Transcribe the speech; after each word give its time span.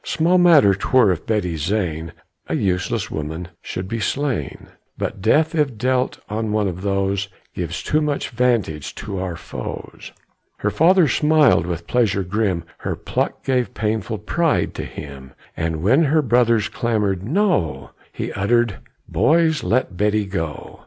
Small 0.03 0.39
matter 0.39 0.73
'twere 0.73 1.11
if 1.11 1.27
Betty 1.27 1.55
Zane, 1.57 2.11
A 2.49 2.55
useless 2.55 3.11
woman, 3.11 3.49
should 3.61 3.87
be 3.87 3.99
slain; 3.99 4.69
But 4.97 5.21
death, 5.21 5.53
if 5.53 5.77
dealt 5.77 6.17
on 6.27 6.51
one 6.51 6.67
of 6.67 6.81
those, 6.81 7.27
Gives 7.53 7.83
too 7.83 8.01
much 8.01 8.29
vantage 8.31 8.95
to 8.95 9.19
our 9.19 9.35
foes." 9.35 10.11
Her 10.57 10.71
father 10.71 11.07
smiled 11.07 11.67
with 11.67 11.85
pleasure 11.85 12.23
grim 12.23 12.63
Her 12.79 12.95
pluck 12.95 13.43
gave 13.43 13.75
painful 13.75 14.17
pride 14.17 14.73
to 14.73 14.85
him; 14.85 15.33
And 15.55 15.83
while 15.83 16.05
her 16.05 16.23
brothers 16.23 16.67
clamored 16.67 17.21
"No!" 17.21 17.91
He 18.11 18.33
uttered, 18.33 18.79
"Boys, 19.07 19.63
let 19.63 19.97
Betty 19.97 20.25
go! 20.25 20.79